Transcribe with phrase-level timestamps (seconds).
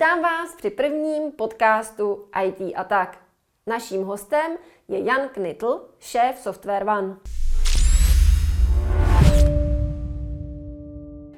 [0.00, 3.18] Vítám vás při prvním podcastu IT a tak.
[3.66, 4.52] Naším hostem
[4.88, 7.16] je Jan Knitl, šéf Software One.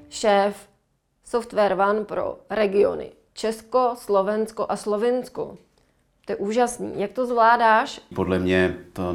[0.08, 0.68] Šéf
[1.24, 5.56] Software One pro regiony Česko, Slovensko a Slovinsko.
[6.24, 6.92] To je úžasný.
[6.96, 8.00] Jak to zvládáš?
[8.14, 9.14] Podle mě to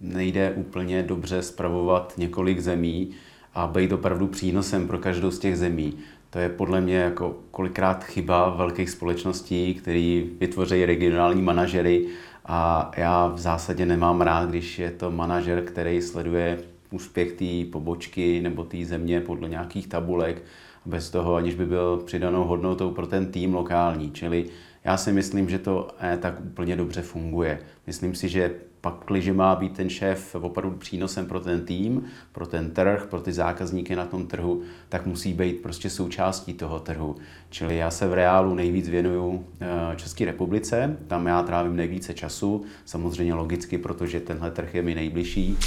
[0.00, 3.14] nejde úplně dobře spravovat několik zemí
[3.54, 5.98] a být opravdu přínosem pro každou z těch zemí.
[6.30, 12.06] To je podle mě jako kolikrát chyba velkých společností, který vytvoří regionální manažery
[12.46, 16.58] a já v zásadě nemám rád, když je to manažer, který sleduje
[16.90, 20.42] úspěch té pobočky nebo té země podle nějakých tabulek,
[20.86, 24.10] bez toho, aniž by byl přidanou hodnotou pro ten tým lokální.
[24.10, 24.46] Čili
[24.84, 27.58] já si myslím, že to eh, tak úplně dobře funguje.
[27.86, 32.46] Myslím si, že pak, když má být ten šéf opravdu přínosem pro ten tým, pro
[32.46, 37.16] ten trh, pro ty zákazníky na tom trhu, tak musí být prostě součástí toho trhu.
[37.50, 42.64] Čili já se v reálu nejvíc věnuju eh, České republice, tam já trávím nejvíce času,
[42.84, 45.58] samozřejmě logicky, protože tenhle trh je mi nejbližší.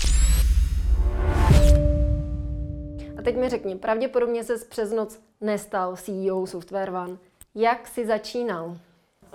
[3.17, 7.17] A teď mi řekni, pravděpodobně se přes noc nestal CEO Software One.
[7.55, 8.77] Jak jsi začínal?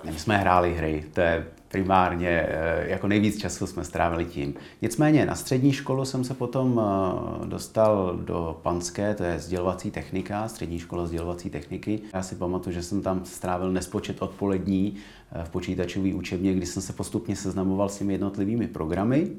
[0.05, 4.55] My jsme hráli hry, to je primárně, eh, jako nejvíc času jsme strávili tím.
[4.83, 10.49] Nicméně na střední školu jsem se potom eh, dostal do Panské, to je sdělovací technika,
[10.49, 12.01] střední škola sdělovací techniky.
[12.15, 14.97] Já si pamatuju, že jsem tam strávil nespočet odpolední
[15.33, 19.31] eh, v počítačové učebně, kdy jsem se postupně seznamoval s těmi jednotlivými programy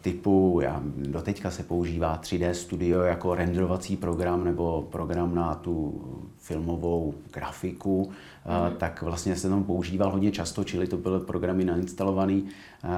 [0.00, 6.02] typu, já, doteďka se používá 3D Studio jako renderovací program nebo program na tu
[6.38, 8.76] filmovou grafiku, mm.
[8.76, 12.42] tak vlastně se tam používal hodně často, čili to byly programy nainstalované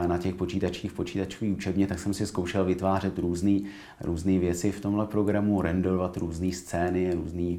[0.07, 5.07] na těch počítačích v počítačové učebně, tak jsem si zkoušel vytvářet různé věci v tomhle
[5.07, 7.57] programu, renderovat různé scény, různé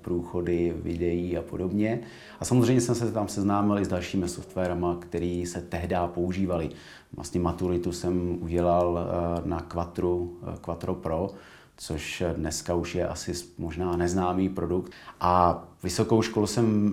[0.00, 2.00] průchody, videí a podobně.
[2.40, 6.70] A samozřejmě jsem se tam seznámil i s dalšími softwarama, které se tehdy používaly.
[7.16, 11.30] Vlastně maturitu jsem udělal e, na Quattro, e, Quattro Pro,
[11.76, 14.92] což dneska už je asi možná neznámý produkt.
[15.20, 16.92] A vysokou školu jsem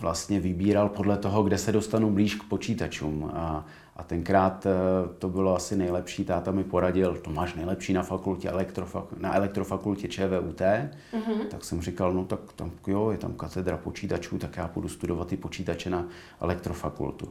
[0.00, 3.30] vlastně vybíral podle toho, kde se dostanu blíž k počítačům.
[3.34, 4.70] A, a tenkrát eh,
[5.18, 6.24] to bylo asi nejlepší.
[6.24, 10.60] Táta mi poradil, to máš nejlepší na fakultě elektrofak, na elektrofakultě ČVUT.
[10.60, 11.46] Mm-hmm.
[11.50, 15.28] Tak jsem říkal, no tak tam, jo, je tam katedra počítačů, tak já půjdu studovat
[15.28, 16.08] ty počítače na
[16.40, 17.28] elektrofakultu.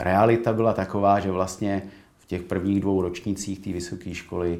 [0.00, 1.82] Realita byla taková, že vlastně
[2.18, 4.58] v těch prvních dvou ročnících té vysoké školy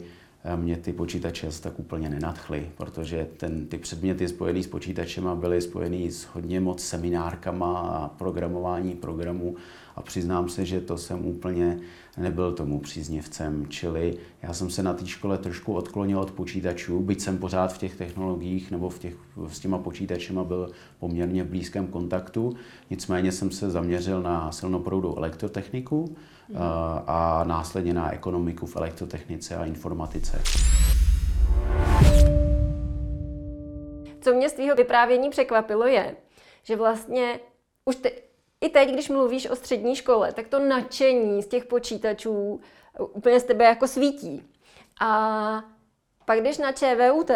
[0.56, 6.10] mě ty počítače tak úplně nenadchly, protože ten, ty předměty spojené s počítačema byly spojené
[6.10, 9.56] s hodně moc seminárkama a programování programů
[9.97, 11.79] a přiznám se, že to jsem úplně
[12.17, 13.67] nebyl tomu příznivcem.
[13.69, 17.79] Čili já jsem se na té škole trošku odklonil od počítačů, byť jsem pořád v
[17.79, 19.15] těch technologiích nebo v těch,
[19.49, 22.57] s těma počítačema byl poměrně v blízkém kontaktu.
[22.91, 26.17] Nicméně jsem se zaměřil na silnoproudou elektrotechniku
[26.49, 26.57] mm.
[27.07, 30.43] a následně na ekonomiku v elektrotechnice a informatice.
[34.21, 36.17] Co mě z tvého vyprávění překvapilo je,
[36.63, 37.41] že vlastně
[37.84, 38.11] už te,
[38.61, 42.61] i teď, když mluvíš o střední škole, tak to nadšení z těch počítačů
[42.99, 44.43] úplně z tebe jako svítí.
[45.00, 45.62] A
[46.25, 47.31] pak jdeš na ČVUT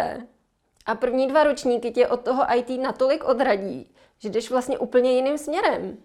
[0.86, 3.86] a první dva ročníky tě od toho IT natolik odradí,
[4.18, 5.96] že jdeš vlastně úplně jiným směrem.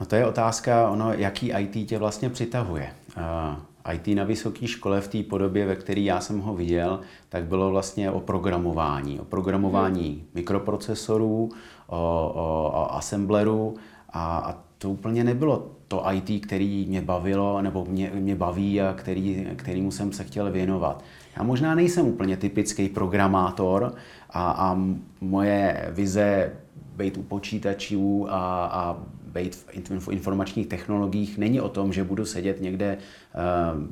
[0.00, 2.94] No to je otázka, ono, jaký IT tě vlastně přitahuje.
[3.16, 7.44] Uh, IT na vysoké škole v té podobě, ve které já jsem ho viděl, tak
[7.44, 9.20] bylo vlastně o programování.
[9.20, 10.28] O programování hmm.
[10.34, 11.48] mikroprocesorů,
[11.86, 11.98] o,
[12.34, 13.76] o, o assemblerů
[14.10, 18.92] a, a to úplně nebylo to IT, který mě bavilo nebo mě, mě baví a
[18.92, 21.04] který, kterýmu jsem se chtěl věnovat.
[21.36, 23.94] Já možná nejsem úplně typický programátor
[24.30, 24.78] a, a
[25.20, 26.52] moje vize
[26.96, 28.96] být u počítačů a, a
[29.26, 29.54] být
[29.98, 32.98] v informačních technologiích není o tom, že budu sedět někde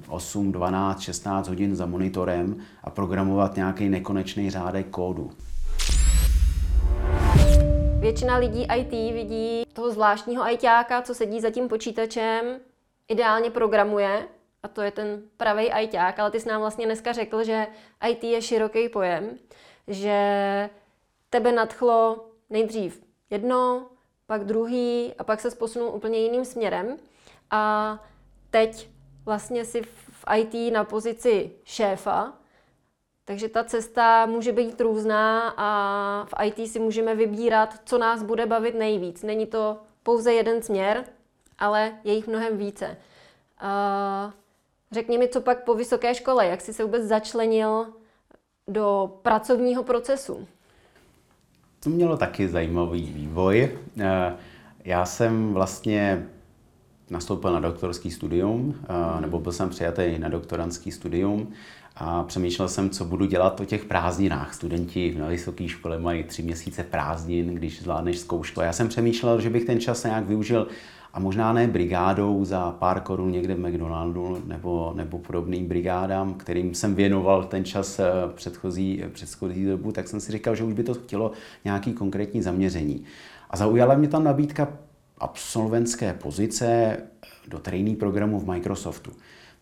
[0.09, 5.31] 8, 12, 16 hodin za monitorem a programovat nějaký nekonečný řádek kódu.
[8.05, 12.61] Většina lidí IT vidí toho zvláštního ITáka, co sedí za tím počítačem,
[13.09, 14.29] ideálně programuje,
[14.63, 17.67] a to je ten pravý ITák, ale ty jsi nám vlastně dneska řekl, že
[18.09, 19.39] IT je široký pojem,
[19.89, 20.71] že
[21.31, 23.87] tebe nadchlo nejdřív jedno,
[24.27, 26.97] pak druhý a pak se posunul úplně jiným směrem.
[27.51, 28.05] A
[28.51, 28.89] teď
[29.25, 32.33] vlastně si v IT na pozici šéfa,
[33.25, 38.47] takže ta cesta může být různá a v IT si můžeme vybírat, co nás bude
[38.47, 39.23] bavit nejvíc.
[39.23, 41.05] Není to pouze jeden směr,
[41.59, 42.97] ale je jich mnohem více.
[44.93, 47.87] Řekni mi, co pak po vysoké škole, jak jsi se vůbec začlenil
[48.69, 50.47] do pracovního procesu?
[51.81, 53.79] To mělo taky zajímavý vývoj.
[54.85, 56.29] Já jsem vlastně
[57.11, 61.53] nastoupil na doktorský studium, eh, nebo byl jsem přijatý na doktorantský studium
[61.97, 64.55] a přemýšlel jsem, co budu dělat o těch prázdninách.
[64.55, 68.61] Studenti na vysoké škole mají tři měsíce prázdnin, když zvládneš zkoušku.
[68.61, 70.69] A já jsem přemýšlel, že bych ten čas nějak využil
[71.13, 76.75] a možná ne brigádou za pár korun někde v McDonaldu nebo, nebo podobným brigádám, kterým
[76.75, 78.05] jsem věnoval ten čas eh,
[78.35, 81.33] předchozí, předchozí dobu, tak jsem si říkal, že už by to chtělo
[81.65, 83.05] nějaký konkrétní zaměření.
[83.51, 84.69] A zaujala mě tam nabídka
[85.19, 86.97] absolventské pozice
[87.49, 89.11] do trainee programu v Microsoftu.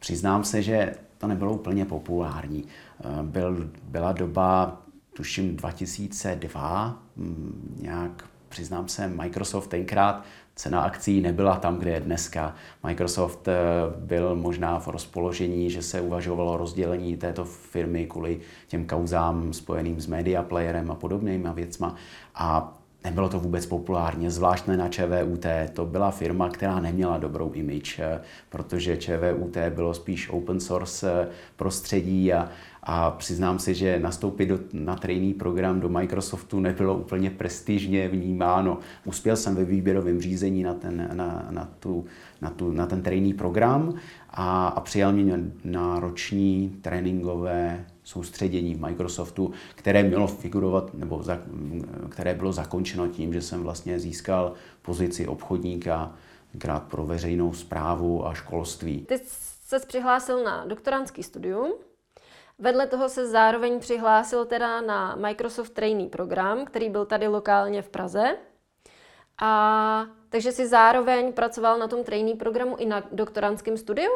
[0.02, 2.64] Přiznám se, že to nebylo úplně populární.
[2.64, 4.82] Eh, byl, byla doba,
[5.12, 12.54] tuším 2002, mm, nějak přiznám se, Microsoft tenkrát cena akcí nebyla tam, kde je dneska.
[12.84, 13.54] Microsoft eh,
[13.96, 20.06] byl možná v rozpoložení, že se uvažovalo rozdělení této firmy kvůli těm kauzám spojeným s
[20.06, 21.94] media playerem a podobnýma věcma.
[22.34, 25.46] A nebylo to vůbec populárně, zvlášť ne na ČVUT.
[25.72, 31.28] To byla firma, která neměla dobrou image, eh, protože ČVUT bylo spíš open source eh,
[31.56, 32.48] prostředí a,
[32.82, 38.78] a přiznám se, že nastoupit do, na trainee program do Microsoftu nebylo úplně prestižně vnímáno.
[39.04, 42.04] Uspěl jsem ve výběrovém řízení na ten, na, na tu,
[42.40, 43.94] na, tu, na ten trainee program
[44.30, 51.38] a, a přijal mě na roční tréninkové soustředění v Microsoftu, které mělo figurovat, nebo za,
[52.08, 54.52] které bylo zakončeno tím, že jsem vlastně získal
[54.82, 56.12] pozici obchodníka
[56.58, 59.06] krát pro veřejnou zprávu a školství.
[59.08, 59.20] Ty
[59.66, 61.72] se přihlásil na doktorantský studium,
[62.58, 67.88] Vedle toho se zároveň přihlásil teda na Microsoft Trainee program, který byl tady lokálně v
[67.88, 68.36] Praze.
[69.42, 74.10] A takže si zároveň pracoval na tom trainee programu i na doktorantském studiu?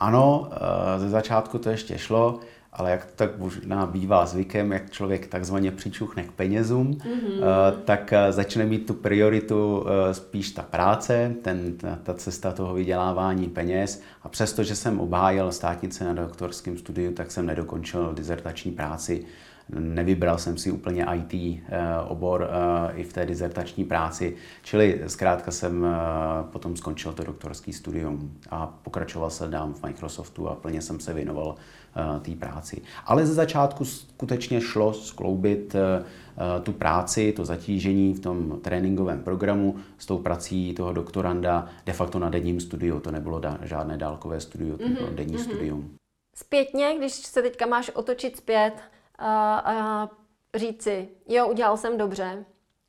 [0.00, 2.40] Ano, eh, ze začátku to ještě šlo
[2.72, 7.72] ale jak tak možná bývá zvykem, jak člověk takzvaně přičuchne k penězům, mm-hmm.
[7.84, 12.74] tak eh, začne mít tu prioritu eh, spíš ta práce, ten, ta, ta cesta toho
[12.74, 14.02] vydělávání peněz.
[14.22, 19.24] A přesto, že jsem obhájil státnice na doktorském studiu, tak jsem nedokončil dizertační práci.
[19.68, 21.62] Nevybral jsem si úplně IT
[22.08, 22.48] obor
[22.94, 25.86] i v té dizertační práci, čili zkrátka jsem
[26.52, 31.12] potom skončil to doktorský studium a pokračoval jsem dám v Microsoftu a plně jsem se
[31.12, 31.56] věnoval
[31.96, 32.82] Eh, té práci.
[33.06, 36.04] Ale ze začátku skutečně šlo skloubit eh,
[36.58, 41.92] eh, tu práci, to zatížení v tom tréninkovém programu s tou prací toho doktoranda de
[41.92, 43.00] facto na denním studiu.
[43.00, 45.14] To nebylo žádné dálkové studium, to bylo mm-hmm.
[45.14, 45.44] denní mm-hmm.
[45.44, 45.94] studium.
[46.36, 48.72] Zpětně, když se teďka máš otočit zpět
[49.18, 50.08] a, a
[50.54, 52.44] říci, jo, udělal jsem dobře,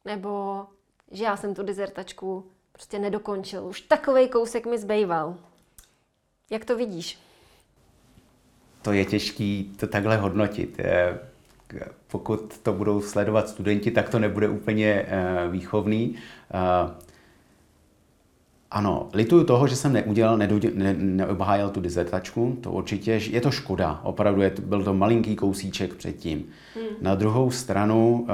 [0.05, 0.65] nebo
[1.11, 3.65] že já jsem tu dizertačku prostě nedokončil.
[3.65, 5.35] Už takový kousek mi zbýval.
[6.49, 7.19] Jak to vidíš?
[8.83, 10.77] to je těžké to takhle hodnotit.
[12.07, 16.15] Pokud to budou sledovat studenti, tak to nebude úplně eh, výchovný.
[18.73, 20.47] Ano, lituju toho, že jsem neudělal, ne,
[20.93, 26.45] neobhájil tu dizertačku, to určitě, je to škoda, opravdu je, byl to malinký kousíček předtím.
[26.75, 26.85] Hmm.
[27.01, 28.33] Na druhou stranu, eh,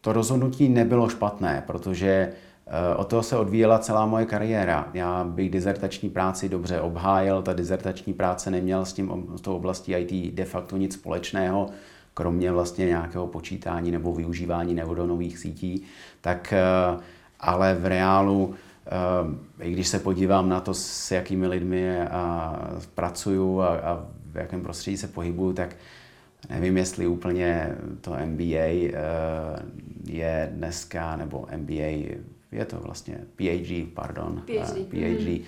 [0.00, 2.32] to rozhodnutí nebylo špatné, protože
[2.66, 4.88] Eh, o toho se odvíjela celá moje kariéra.
[4.94, 9.92] Já bych dizertační práci dobře obhájil, ta dizertační práce neměla s, tím, s tou oblastí
[9.92, 11.70] IT de facto nic společného,
[12.14, 15.82] kromě vlastně nějakého počítání nebo využívání neuronových sítí,
[16.20, 16.62] tak eh,
[17.40, 18.54] ale v reálu,
[19.60, 22.54] i když se podívám na to, s jakými lidmi a
[22.94, 25.76] pracuju a, a v jakém prostředí se pohybuju, tak
[26.50, 28.94] nevím, jestli úplně to MBA
[30.06, 32.18] je dneska, nebo MBA
[32.52, 35.44] je to vlastně PhD, pardon, PhD, uh, PhD mm.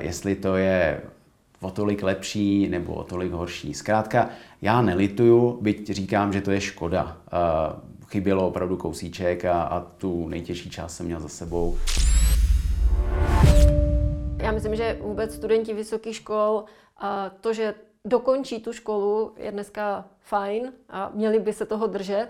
[0.00, 1.00] jestli to je
[1.60, 3.74] o tolik lepší nebo o tolik horší.
[3.74, 4.28] Zkrátka,
[4.62, 7.16] já nelituju, byť říkám, že to je škoda.
[8.06, 11.78] Chybělo opravdu kousíček a, a tu nejtěžší část jsem měl za sebou.
[14.64, 16.64] Myslím, že vůbec studenti vysokých škol,
[16.96, 22.28] a to, že dokončí tu školu, je dneska fajn a měli by se toho držet.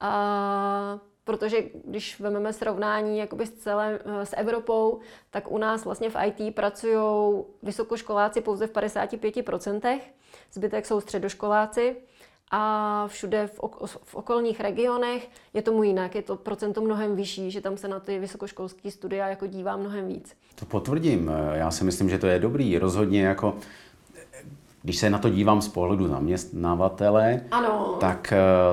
[0.00, 6.10] A protože když vezmeme srovnání jakoby s, celé, eh, s Evropou, tak u nás vlastně
[6.10, 10.00] v IT pracují vysokoškoláci pouze v 55%,
[10.52, 11.96] zbytek jsou středoškoláci
[12.50, 17.50] a všude v, ok- v okolních regionech je tomu jinak, je to procento mnohem vyšší,
[17.50, 20.36] že tam se na ty vysokoškolské studia jako dívá mnohem víc.
[20.54, 23.54] To potvrdím, já si myslím, že to je dobrý, rozhodně jako
[24.82, 27.96] když se na to dívám z pohledu zaměstnavatele, ano.
[28.00, 28.32] Tak,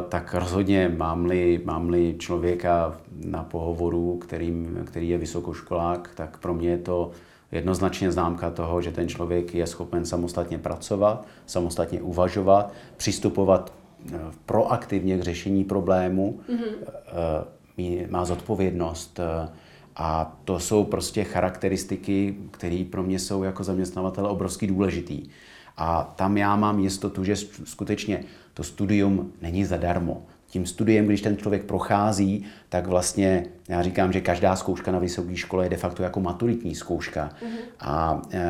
[0.10, 6.78] tak rozhodně mám-li, mám-li člověka na pohovoru, kterým, který je vysokoškolák, tak pro mě je
[6.78, 7.12] to
[7.52, 13.74] jednoznačně známka toho, že ten člověk je schopen samostatně pracovat, samostatně uvažovat, přistupovat
[14.46, 18.12] proaktivně k řešení problému, mm-hmm.
[18.12, 19.20] má zodpovědnost.
[19.96, 25.24] A to jsou prostě charakteristiky, které pro mě jsou jako zaměstnavatele obrovsky důležitý.
[25.78, 28.24] A tam já mám jistotu, že skutečně
[28.54, 30.26] to studium není zadarmo.
[30.50, 35.36] Tím studiem, když ten člověk prochází, tak vlastně já říkám, že každá zkouška na vysoké
[35.36, 37.30] škole je de facto jako maturitní zkouška.
[37.30, 37.58] Mm-hmm.
[37.80, 38.42] A e,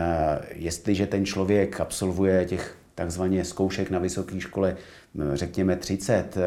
[0.56, 4.78] jestliže ten člověk absolvuje těch takzvaně zkoušek na vysoké škole,
[5.34, 6.38] řekněme 30,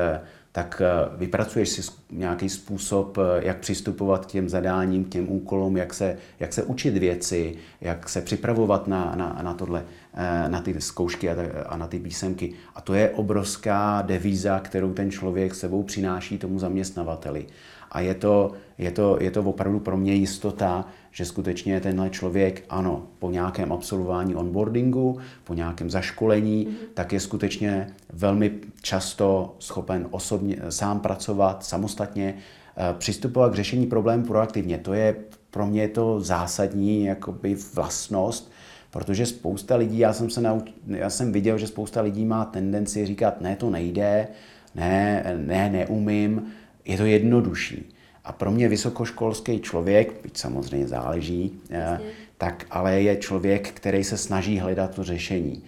[0.53, 5.77] tak eh, vypracuješ si nějaký způsob, eh, jak přistupovat k těm zadáním, k těm úkolům,
[5.77, 10.61] jak se, jak se učit věci, jak se připravovat na, na, na tohle, eh, na
[10.61, 12.53] ty zkoušky a, a na ty písemky.
[12.75, 17.47] A to je obrovská devíza, kterou ten člověk sebou přináší tomu zaměstnavateli.
[17.93, 22.65] A je to, je to, je to opravdu pro mě jistota, že skutečně tenhle člověk,
[22.69, 26.87] ano, po nějakém absolvování onboardingu, po nějakém zaškolení, mm-hmm.
[26.95, 32.35] tak je skutečně velmi často schopen osobně sám pracovat, samostatně,
[32.77, 34.79] eh, přistupovat k řešení problémů proaktivně.
[34.79, 35.17] To je
[35.51, 38.53] pro mě to zásadní jakoby vlastnost,
[38.91, 43.07] protože spousta lidí, já jsem, se nauč, já jsem viděl, že spousta lidí má tendenci
[43.07, 44.29] říkat, ne, to nejde,
[44.75, 46.53] ne, ne, neumím,
[46.85, 47.97] je to jednodušší.
[48.25, 52.13] A pro mě vysokoškolský člověk, byť samozřejmě záleží, eh, Jasně.
[52.39, 55.65] tak ale je člověk, který se snaží hledat to řešení.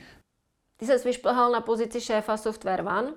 [0.77, 3.15] Ty se vyšplhal na pozici šéfa Software One.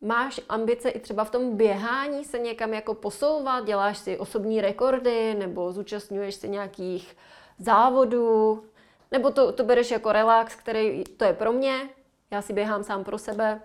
[0.00, 3.66] Máš ambice i třeba v tom běhání se někam jako posouvat?
[3.66, 7.16] Děláš si osobní rekordy nebo zúčastňuješ se nějakých
[7.58, 8.64] závodů?
[9.12, 11.88] Nebo to, to bereš jako relax, který to je pro mě,
[12.30, 13.60] já si běhám sám pro sebe?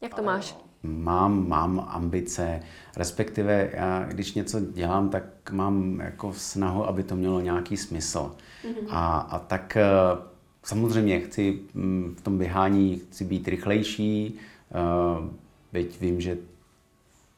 [0.00, 0.56] Jak to máš?
[0.84, 2.60] Mám, mám ambice,
[2.96, 8.32] respektive já, když něco dělám, tak mám jako snahu, aby to mělo nějaký smysl.
[8.64, 8.86] Mm-hmm.
[8.90, 9.84] A, a tak eh,
[10.62, 14.34] samozřejmě chci mm, v tom běhání chci být rychlejší,
[14.70, 15.28] eh,
[15.72, 16.36] byť vím, že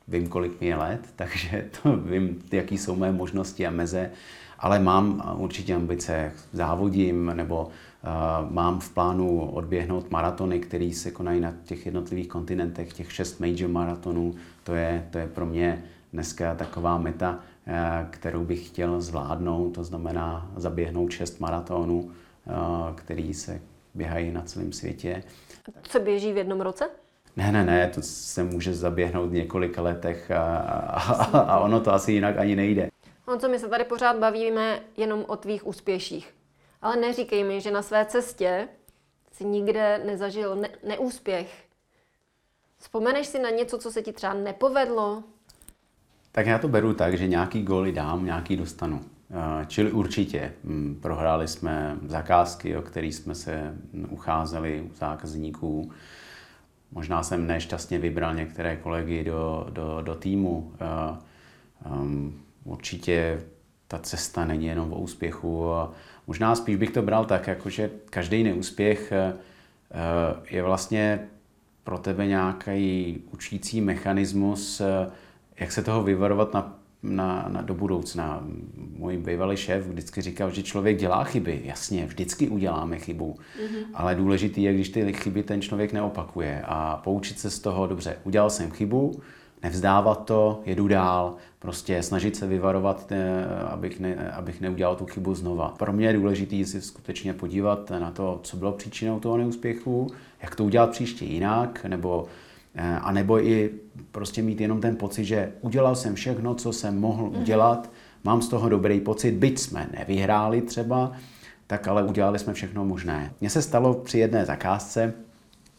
[0.09, 4.11] vím, kolik mi je let, takže to vím, jaký jsou mé možnosti a meze,
[4.59, 7.69] ale mám určitě ambice, závodím nebo
[8.51, 13.71] Mám v plánu odběhnout maratony, které se konají na těch jednotlivých kontinentech, těch šest major
[13.71, 14.35] maratonů.
[14.65, 19.85] To je, to je pro mě dneska taková meta, eh, kterou bych chtěl zvládnout, to
[19.85, 22.11] znamená zaběhnout šest maratonů,
[22.47, 22.53] eh,
[22.95, 23.61] který se
[23.95, 25.23] běhají na celém světě.
[25.83, 26.89] Co běží v jednom roce?
[27.37, 31.93] Ne, ne, ne, to se může zaběhnout v několika letech a, a, a ono to
[31.93, 32.91] asi jinak ani nejde.
[33.27, 36.35] On, co my se tady pořád bavíme jenom o tvých úspěších.
[36.83, 38.69] Ale neříkej mi, že na své cestě
[39.33, 41.65] si nikde nezažil ne- neúspěch.
[42.79, 45.23] Vzpomeneš si na něco, co se ti třeba nepovedlo?
[46.33, 49.01] Tak já to beru tak, že nějaký góly dám, nějaký dostanu.
[49.31, 53.75] Eh, čili určitě hm, prohráli jsme zakázky, o které jsme se
[54.11, 55.93] ucházeli u zákazníků.
[56.93, 60.73] Možná jsem nešťastně vybral některé kolegy do, do, do týmu.
[61.91, 63.43] Um, určitě
[63.89, 65.65] ta cesta není jenom o úspěchu.
[66.27, 69.35] Možná spíš bych to bral tak, jako že každý neúspěch eh,
[70.51, 71.29] je vlastně
[71.85, 75.11] pro tebe nějaký učící mechanismus, eh,
[75.61, 78.45] jak se toho vyvarovat na, na, na, do budoucna.
[78.97, 81.61] Můj bývalý šéf vždycky říkal, že člověk dělá chyby.
[81.65, 83.35] Jasně, vždycky uděláme chybu.
[83.35, 83.85] Mm-hmm.
[83.95, 88.17] Ale důležitý je, když ty chyby ten člověk neopakuje a poučit se z toho, dobře,
[88.25, 89.21] udělal jsem chybu,
[89.63, 95.35] nevzdávat to, jedu dál, prostě snažit se vyvarovat, eh, abych, ne, abych neudělal tu chybu
[95.35, 95.75] znova.
[95.79, 100.07] Pro mě je důležité si skutečně podívat na to, co bylo příčinou toho neúspěchu,
[100.43, 102.27] jak to udělat příště jinak, nebo
[102.75, 103.71] eh, a nebo i
[104.13, 107.41] prostě mít jenom ten pocit, že udělal jsem všechno, co jsem mohl mm-hmm.
[107.41, 107.91] udělat,
[108.25, 111.13] mám z toho dobrý pocit, byť jsme nevyhráli třeba,
[111.67, 113.33] tak ale udělali jsme všechno možné.
[113.41, 115.13] Mně se stalo při jedné zakázce,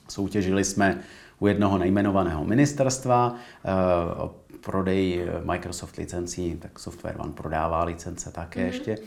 [0.07, 0.99] soutěžili jsme
[1.39, 3.35] u jednoho nejmenovaného ministerstva
[4.17, 8.65] o eh, prodej Microsoft licencí, tak Software One prodává licence také mm-hmm.
[8.65, 8.97] ještě,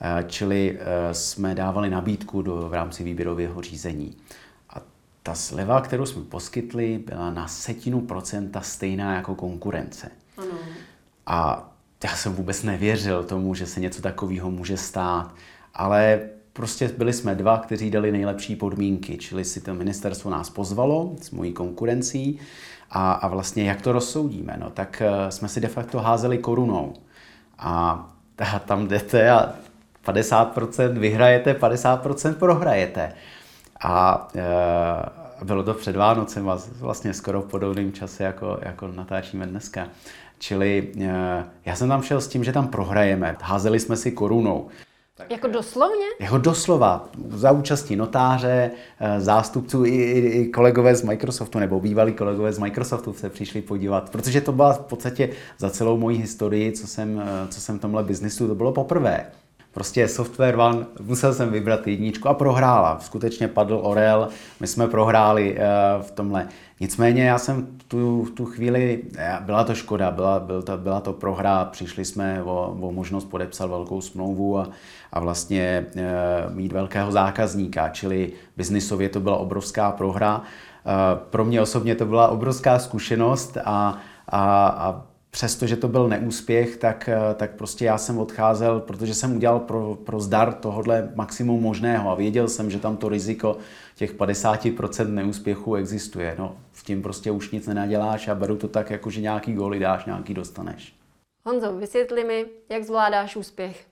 [0.00, 4.16] eh, čili eh, jsme dávali nabídku do, v rámci výběrového řízení.
[4.70, 4.80] A
[5.22, 10.10] ta sleva, kterou jsme poskytli, byla na setinu procenta stejná jako konkurence.
[10.36, 10.58] Ano.
[11.26, 11.70] A
[12.04, 15.34] já jsem vůbec nevěřil tomu, že se něco takového může stát.
[15.74, 16.20] Ale
[16.52, 21.30] prostě byli jsme dva, kteří dali nejlepší podmínky, čili si to ministerstvo nás pozvalo s
[21.30, 22.38] mojí konkurencí
[22.90, 26.94] a, a vlastně jak to rozsoudíme, no tak uh, jsme si de facto házeli korunou
[27.58, 28.06] a,
[28.66, 29.52] tam jdete a
[30.06, 33.12] 50% vyhrajete, 50% prohrajete.
[33.80, 39.46] A uh, bylo to před Vánocem a vlastně skoro v podobném čase, jako, jako natáčíme
[39.46, 39.88] dneska.
[40.38, 41.04] Čili uh,
[41.64, 43.36] já jsem tam šel s tím, že tam prohrajeme.
[43.42, 44.68] Házeli jsme si korunou.
[45.20, 46.06] Tak, jako doslovně?
[46.20, 47.08] Jako doslova.
[47.28, 52.58] Za účastí notáře, eh, zástupců i, i, i kolegové z Microsoftu, nebo bývalí kolegové z
[52.58, 57.22] Microsoftu se přišli podívat, protože to byla v podstatě za celou moji historii, co jsem,
[57.24, 59.26] eh, co jsem v tomhle biznisu, to bylo poprvé.
[59.72, 62.98] Prostě Software One, musel jsem vybrat jedničku a prohrála.
[63.00, 64.28] Skutečně padl Orel,
[64.60, 66.48] my jsme prohráli uh, v tomhle.
[66.80, 69.02] Nicméně já jsem tu, tu chvíli,
[69.40, 73.66] byla to škoda, byla, byl to, byla to prohra, přišli jsme o, o možnost podepsat
[73.66, 74.68] velkou smlouvu a,
[75.12, 80.38] a vlastně uh, mít velkého zákazníka, čili biznisově to byla obrovská prohra.
[80.38, 80.42] Uh,
[81.30, 83.98] pro mě osobně to byla obrovská zkušenost a,
[84.28, 89.36] a, a přestože to byl neúspěch, tak, eh, tak prostě já jsem odcházel, protože jsem
[89.36, 93.56] udělal pro, pro zdar tohohle maximum možného a věděl jsem, že tam to riziko
[93.94, 96.34] těch 50% neúspěchu existuje.
[96.38, 99.78] No, v tím prostě už nic nenaděláš a beru to tak, jako že nějaký góly
[99.78, 100.94] dáš, nějaký dostaneš.
[101.44, 103.86] Honzo, vysvětli mi, jak zvládáš úspěch.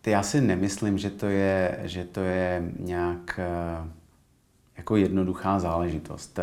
[0.00, 3.88] Ty já si nemyslím, že to je, že to je nějak eh,
[4.76, 6.38] jako jednoduchá záležitost.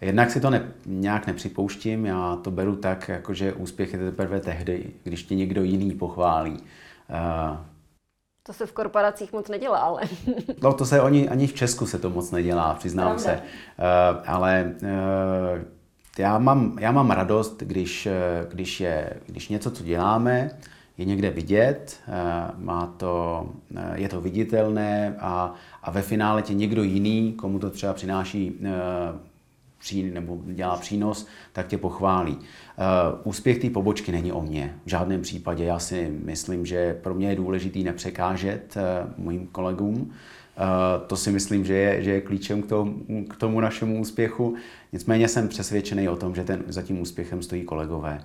[0.00, 4.40] Jednak si to ne, nějak nepřipouštím, já to beru tak, jako že úspěch je teprve
[4.40, 6.52] tehdy, když tě někdo jiný pochválí.
[6.52, 7.56] Uh,
[8.42, 10.02] to se v korporacích moc nedělá, ale...
[10.62, 13.22] no to se ani, ani v Česku se to moc nedělá, přiznám Pravda.
[13.22, 13.42] se.
[13.42, 14.88] Uh, ale uh,
[16.18, 18.08] já, mám, já mám radost, když,
[18.48, 20.50] když, je, když něco, co děláme,
[20.98, 22.00] je někde vidět,
[22.56, 23.46] má to,
[23.94, 28.60] je to viditelné a, a ve finále tě někdo jiný, komu to třeba přináší
[30.12, 32.36] nebo dělá přínos, tak tě pochválí.
[32.36, 32.42] Uh,
[33.24, 34.76] úspěch té pobočky není o mně.
[34.86, 35.64] V žádném případě.
[35.64, 40.00] Já si myslím, že pro mě je důležitý nepřekážet uh, mým kolegům.
[40.00, 44.54] Uh, to si myslím, že je, že je klíčem k tomu, k tomu našemu úspěchu.
[44.92, 48.24] Nicméně jsem přesvědčený o tom, že ten, za tím úspěchem stojí kolegové.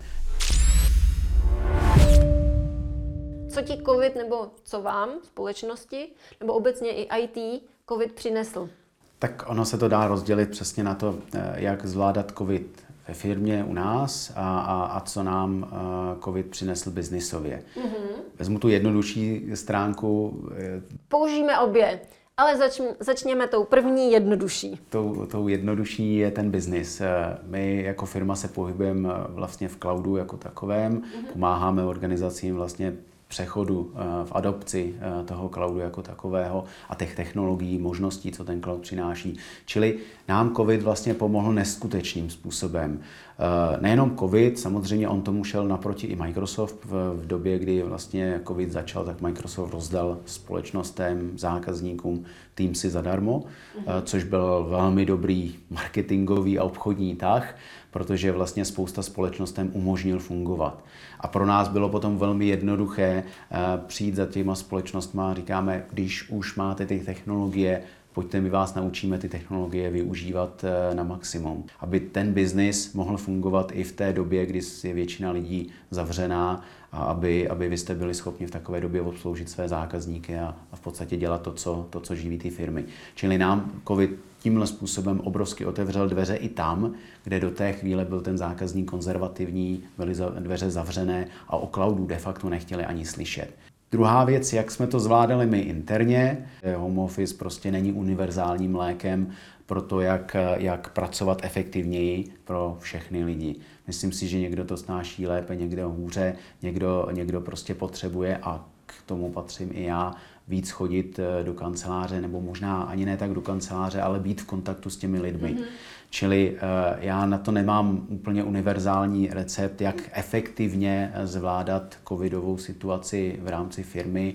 [3.49, 6.07] Co ti COVID nebo co vám, společnosti,
[6.39, 8.69] nebo obecně i IT, COVID přinesl?
[9.19, 13.65] Tak ono se to dá rozdělit přesně na to, eh, jak zvládat COVID ve firmě
[13.67, 17.63] u nás a, a, a co nám uh, COVID přinesl biznisově.
[17.77, 18.21] Mm-hmm.
[18.39, 20.43] Vezmu tu jednodušší stránku.
[20.57, 21.99] Eh, Použijeme obě,
[22.37, 24.79] ale zač, začněme tou první jednodušší.
[24.89, 27.01] Tou, tou jednodušší je ten biznis.
[27.43, 31.31] My jako firma se pohybujeme vlastně v cloudu jako takovém, mm-hmm.
[31.33, 32.93] pomáháme organizacím vlastně
[33.27, 38.61] přechodu eh, v adopci eh, toho cloudu jako takového a těch technologií, možností, co ten
[38.61, 39.37] cloud přináší.
[39.65, 42.99] Čili nám COVID vlastně pomohl neskutečným způsobem.
[43.39, 48.41] Eh, nejenom COVID, samozřejmě on tomu šel naproti i Microsoft v, v době, kdy vlastně
[48.47, 54.01] COVID začal, tak Microsoft rozdal společnostem, zákazníkům Teamsy zadarmo, mm-hmm.
[54.03, 57.55] což byl velmi dobrý marketingový a obchodní tah,
[57.91, 60.83] protože vlastně spousta společnostem umožnil fungovat.
[61.19, 66.29] A pro nás bylo potom velmi jednoduché eh, přijít za těma společnostmi a říkáme, když
[66.29, 67.81] už máte ty technologie,
[68.15, 71.65] pojďte, my vás naučíme ty technologie využívat eh, na maximum.
[71.79, 77.03] Aby ten biznis mohl fungovat i v té době, kdy je většina lidí zavřená a
[77.03, 80.79] aby, aby vy jste byli schopni v takové době obsloužit své zákazníky a, a v
[80.79, 82.85] podstatě dělat to co, to, co živí ty firmy.
[83.15, 88.21] Čili nám COVID tímhle způsobem obrovsky otevřel dveře i tam, kde do té chvíle byl
[88.21, 93.49] ten zákazník konzervativní, byly dveře zavřené a o cloudu de facto nechtěli ani slyšet.
[93.91, 99.31] Druhá věc, jak jsme to zvládali my interně, home office prostě není univerzálním lékem
[99.65, 103.55] pro to, jak, jak pracovat efektivněji pro všechny lidi.
[103.87, 108.93] Myslím si, že někdo to snáší lépe, někdo hůře, někdo, někdo prostě potřebuje a k
[109.05, 110.13] tomu patřím i já,
[110.47, 114.45] víc chodit eh, do kanceláře, nebo možná ani ne tak do kanceláře, ale být v
[114.45, 115.55] kontaktu s těmi lidmi.
[115.55, 115.65] Mm-hmm.
[116.09, 116.59] Čili uh,
[116.99, 123.83] já na to nemám úplně univerzální recept, jak efektivně eh, zvládat covidovou situaci v rámci
[123.83, 124.33] firmy.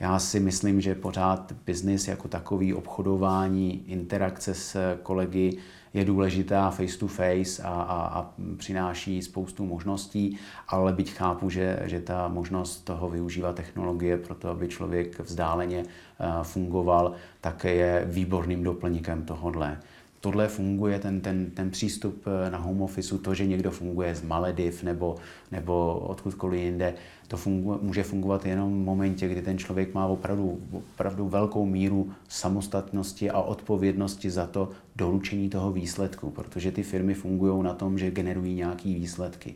[0.00, 5.58] Já si myslím, že pořád biznis jako takový, obchodování, interakce s kolegy,
[5.94, 11.78] je důležitá face to face a, a, a přináší spoustu možností, ale byť chápu, že,
[11.84, 18.04] že ta možnost toho využívat technologie pro to, aby člověk vzdáleně uh, fungoval, tak je
[18.10, 19.78] výborným doplňkem tohodle
[20.20, 24.22] tohle funguje, ten, ten, ten přístup eh, na home office, to, že někdo funguje z
[24.22, 25.16] Malediv nebo,
[25.52, 26.94] nebo odkudkoliv jinde,
[27.28, 32.12] to funguje, může fungovat jenom v momentě, kdy ten člověk má opravdu, opravdu velkou míru
[32.28, 38.10] samostatnosti a odpovědnosti za to doručení toho výsledku, protože ty firmy fungují na tom, že
[38.10, 39.54] generují nějaké výsledky.